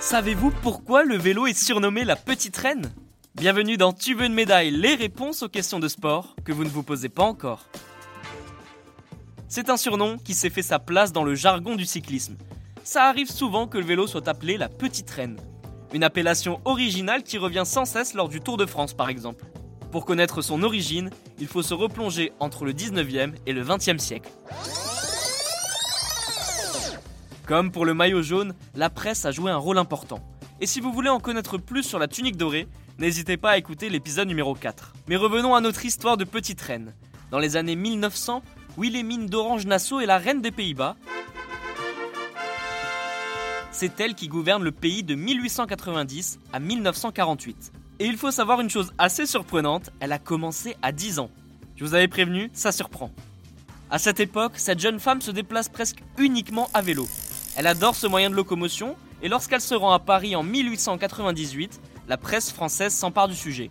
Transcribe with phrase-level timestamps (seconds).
[0.00, 2.92] Savez-vous pourquoi le vélo est surnommé la petite reine?
[3.34, 6.68] Bienvenue dans Tu veux une médaille, les réponses aux questions de sport que vous ne
[6.68, 7.66] vous posez pas encore.
[9.48, 12.36] C'est un surnom qui s'est fait sa place dans le jargon du cyclisme.
[12.84, 15.40] Ça arrive souvent que le vélo soit appelé la petite reine.
[15.92, 19.44] Une appellation originale qui revient sans cesse lors du Tour de France par exemple.
[19.94, 24.28] Pour connaître son origine, il faut se replonger entre le 19e et le 20e siècle.
[27.46, 30.18] Comme pour le maillot jaune, la presse a joué un rôle important.
[30.60, 32.66] Et si vous voulez en connaître plus sur la tunique dorée,
[32.98, 34.94] n'hésitez pas à écouter l'épisode numéro 4.
[35.06, 36.92] Mais revenons à notre histoire de petite reine.
[37.30, 38.42] Dans les années 1900,
[38.76, 40.96] Wilhelmine d'Orange-Nassau est la reine des Pays-Bas.
[43.70, 47.70] C'est elle qui gouverne le pays de 1890 à 1948.
[48.00, 51.30] Et il faut savoir une chose assez surprenante, elle a commencé à 10 ans.
[51.76, 53.10] Je vous avais prévenu, ça surprend.
[53.90, 57.06] À cette époque, cette jeune femme se déplace presque uniquement à vélo.
[57.56, 62.16] Elle adore ce moyen de locomotion et lorsqu'elle se rend à Paris en 1898, la
[62.16, 63.70] presse française s'empare du sujet.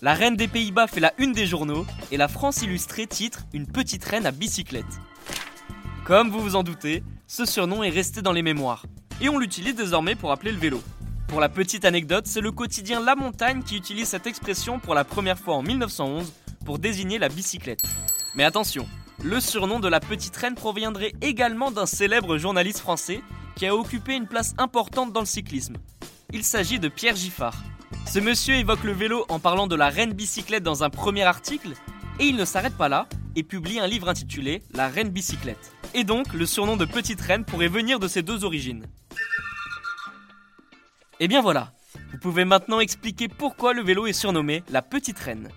[0.00, 3.66] La reine des Pays-Bas fait la une des journaux et la France illustrée titre Une
[3.66, 5.00] petite reine à bicyclette.
[6.04, 8.86] Comme vous vous en doutez, ce surnom est resté dans les mémoires
[9.20, 10.80] et on l'utilise désormais pour appeler le vélo.
[11.30, 15.04] Pour la petite anecdote, c'est le quotidien La Montagne qui utilise cette expression pour la
[15.04, 16.32] première fois en 1911
[16.64, 17.84] pour désigner la bicyclette.
[18.34, 18.84] Mais attention,
[19.22, 23.22] le surnom de la petite reine proviendrait également d'un célèbre journaliste français
[23.54, 25.76] qui a occupé une place importante dans le cyclisme.
[26.32, 27.62] Il s'agit de Pierre Giffard.
[28.08, 31.74] Ce monsieur évoque le vélo en parlant de la reine bicyclette dans un premier article,
[32.18, 33.06] et il ne s'arrête pas là
[33.36, 35.70] et publie un livre intitulé La reine bicyclette.
[35.94, 38.84] Et donc, le surnom de petite reine pourrait venir de ces deux origines.
[41.22, 41.74] Et bien voilà,
[42.12, 45.50] vous pouvez maintenant expliquer pourquoi le vélo est surnommé la petite reine.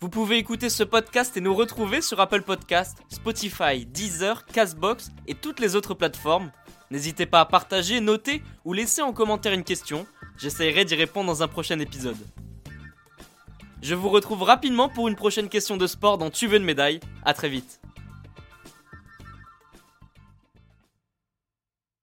[0.00, 5.36] Vous pouvez écouter ce podcast et nous retrouver sur Apple Podcast, Spotify, Deezer, Castbox et
[5.36, 6.50] toutes les autres plateformes.
[6.90, 10.04] N'hésitez pas à partager, noter ou laisser en commentaire une question.
[10.36, 12.18] J'essaierai d'y répondre dans un prochain épisode.
[13.82, 16.98] Je vous retrouve rapidement pour une prochaine question de sport dans Tu veux une médaille.
[17.24, 17.80] A très vite.